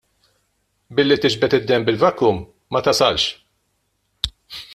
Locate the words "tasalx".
2.89-3.25